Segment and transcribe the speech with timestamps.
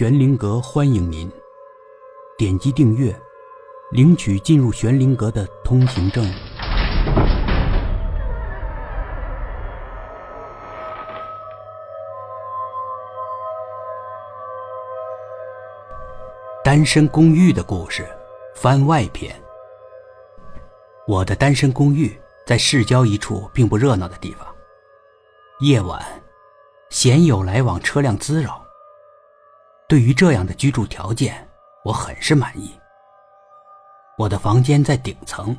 [0.00, 1.30] 玄灵阁欢迎您，
[2.38, 3.14] 点击订阅，
[3.90, 6.24] 领取进入玄灵阁的通行证。
[16.64, 18.08] 单身公寓的故事
[18.54, 19.38] 番外篇。
[21.06, 24.48] 我的单身公寓在市郊一处并不热闹的地方，
[25.58, 26.02] 夜晚
[26.88, 28.64] 鲜有来往车辆滋扰。
[29.90, 31.44] 对于这样的居住条件，
[31.82, 32.70] 我很是满意。
[34.16, 35.56] 我的房间在顶层，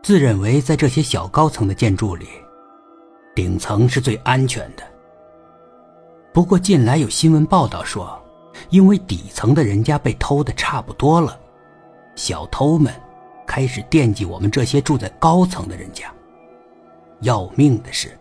[0.00, 2.28] 自认为在这些小高层的建筑里，
[3.34, 4.84] 顶层是最安全的。
[6.32, 8.16] 不过近来有新闻报道说，
[8.70, 11.36] 因为底层的人家被偷的差不多了，
[12.14, 12.94] 小偷们
[13.44, 16.04] 开始惦记我们这些住在高层的人家。
[17.22, 18.16] 要命的是，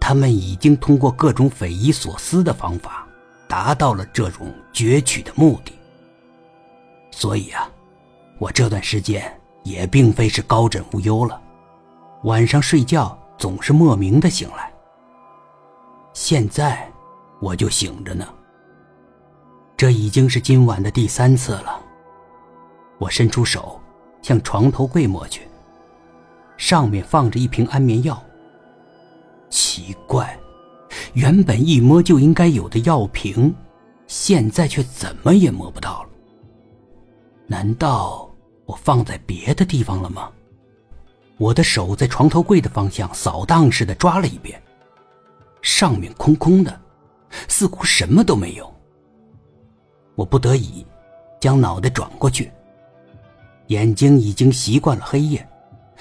[0.00, 3.05] 他们已经通过各种匪夷所思的方法。
[3.48, 5.72] 达到了这种攫取的目的，
[7.10, 7.70] 所以啊，
[8.38, 11.40] 我这段时间也并非是高枕无忧了，
[12.24, 14.72] 晚上睡觉总是莫名的醒来。
[16.12, 16.90] 现在
[17.40, 18.26] 我就醒着呢，
[19.76, 21.80] 这已经是今晚的第三次了。
[22.98, 23.80] 我伸出手
[24.22, 25.46] 向床头柜摸去，
[26.56, 28.20] 上面放着一瓶安眠药。
[29.50, 30.36] 奇怪。
[31.16, 33.52] 原本一摸就应该有的药瓶，
[34.06, 36.08] 现在却怎么也摸不到了。
[37.46, 38.30] 难道
[38.66, 40.30] 我放在别的地方了吗？
[41.38, 44.62] 我的手在床头柜的方向扫荡似的抓了一遍，
[45.62, 46.78] 上面空空的，
[47.48, 48.70] 似乎什么都没有。
[50.16, 50.84] 我不得已
[51.40, 52.52] 将脑袋转过去，
[53.68, 55.48] 眼睛已经习惯了黑夜，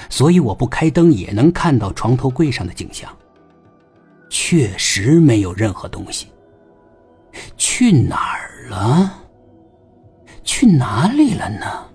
[0.09, 3.09] 所以我不开灯也能看到床头柜上的景象。
[4.37, 6.27] 确实没有任何东西。
[7.55, 9.23] 去哪儿了？
[10.43, 11.85] 去哪里了呢？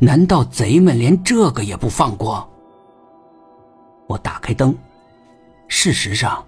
[0.00, 2.46] 难道贼们连这个也不放过？
[4.08, 4.76] 我打开灯。
[5.68, 6.44] 事实上，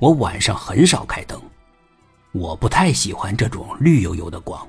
[0.00, 1.38] 我晚上很少开灯，
[2.32, 4.66] 我不太喜欢这种绿油油的光。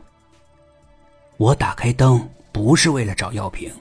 [1.38, 3.72] 我打开灯不是为了找药瓶，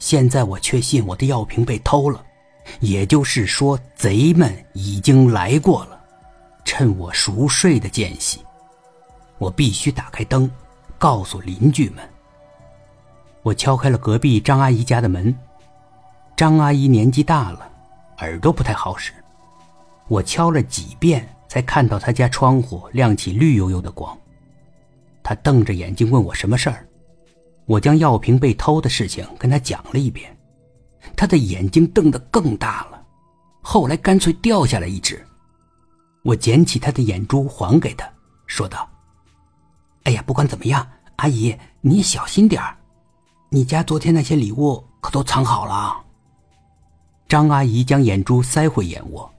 [0.00, 2.24] 现在我确信我的药瓶被偷了。
[2.80, 6.00] 也就是说，贼们已经来过了，
[6.64, 8.40] 趁我熟睡的间隙，
[9.38, 10.50] 我必须打开灯，
[10.98, 12.08] 告诉邻居们。
[13.42, 15.34] 我敲开了隔壁张阿姨家的门。
[16.36, 17.68] 张阿姨年纪大了，
[18.18, 19.12] 耳朵不太好使，
[20.06, 24.16] 我敲了几遍才看到她家窗户亮起绿油油的光。
[25.22, 26.86] 她瞪着眼睛问我什么事儿，
[27.66, 30.34] 我将药瓶被偷的事情跟她讲了一遍。
[31.16, 33.02] 他的眼睛瞪得更大了，
[33.60, 35.24] 后来干脆掉下来一只。
[36.22, 38.08] 我捡起他的眼珠还给他，
[38.46, 38.88] 说道
[40.04, 40.86] ：“哎呀，不管怎么样，
[41.16, 42.62] 阿姨你小心点
[43.50, 46.04] 你家昨天那些礼物可都藏好了。”
[47.28, 49.30] 张阿姨将眼珠塞回眼窝，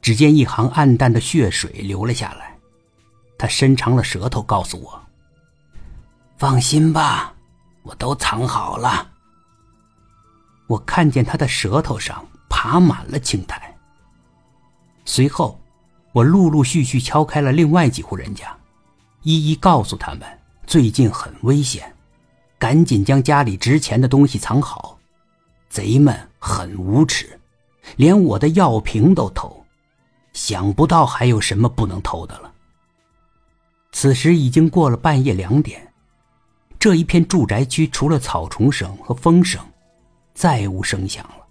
[0.00, 2.56] 只见一行暗淡的血水流了下来。
[3.38, 5.00] 她伸长了舌头告诉我
[6.36, 7.34] ：“放心吧，
[7.82, 9.10] 我都藏好了。”
[10.70, 13.76] 我看见他的舌头上爬满了青苔。
[15.04, 15.60] 随后，
[16.12, 18.56] 我陆陆续续敲开了另外几户人家，
[19.22, 20.22] 一一告诉他们
[20.68, 21.92] 最近很危险，
[22.56, 24.96] 赶紧将家里值钱的东西藏好。
[25.68, 27.40] 贼们很无耻，
[27.96, 29.64] 连我的药瓶都偷，
[30.32, 32.52] 想不到还有什么不能偷的了。
[33.90, 35.92] 此时已经过了半夜两点，
[36.78, 39.60] 这一片住宅区除了草虫声和风声。
[40.40, 41.46] 再无声响了。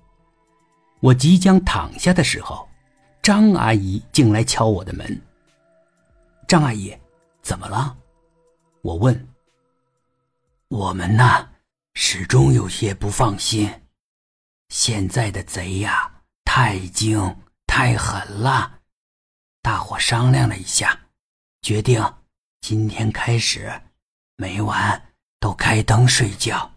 [0.99, 2.67] 我即将躺下的时候，
[3.21, 5.21] 张阿姨竟来敲我的门。
[6.47, 6.97] 张阿姨，
[7.43, 7.95] 怎么了？
[8.81, 9.27] 我问。
[10.69, 11.45] 我们呐，
[11.93, 13.71] 始终有些不放心。
[14.69, 16.11] 现在的贼呀，
[16.43, 17.37] 太精
[17.67, 18.79] 太狠了。
[19.61, 20.99] 大伙商量了一下，
[21.61, 22.03] 决定
[22.61, 23.71] 今天开始，
[24.35, 26.71] 每晚都开灯睡觉，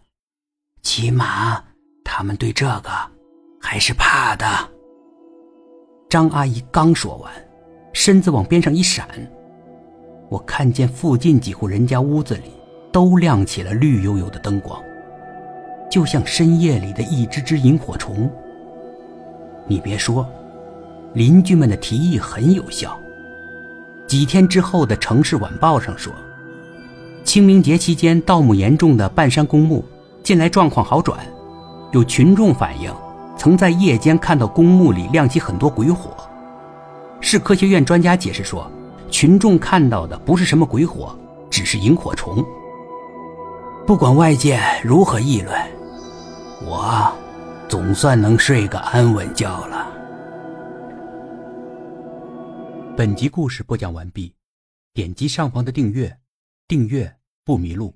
[0.83, 1.72] 起码。
[2.03, 2.89] 他们对这个
[3.59, 4.45] 还是怕的。
[6.09, 7.31] 张阿姨刚说完，
[7.93, 9.07] 身子往边上一闪，
[10.29, 12.51] 我看见附近几户人家屋子里
[12.91, 14.79] 都亮起了绿油油的灯光，
[15.89, 18.29] 就像深夜里的一只只萤火虫。
[19.65, 20.29] 你别说，
[21.13, 22.99] 邻居们的提议很有效。
[24.05, 26.13] 几天之后的《城市晚报》上说，
[27.23, 29.83] 清明节期间盗墓严重的半山公墓，
[30.21, 31.25] 近来状况好转。
[31.93, 32.91] 有群众反映，
[33.37, 36.17] 曾在夜间看到公墓里亮起很多鬼火。
[37.21, 38.69] 市科学院专家解释说，
[39.11, 41.15] 群众看到的不是什么鬼火，
[41.51, 42.43] 只是萤火虫。
[43.85, 45.55] 不管外界如何议论，
[46.65, 47.13] 我
[47.69, 49.87] 总算能睡个安稳觉了。
[52.97, 54.33] 本集故事播讲完毕，
[54.95, 56.17] 点击上方的订阅，
[56.67, 57.13] 订阅
[57.45, 57.93] 不迷路。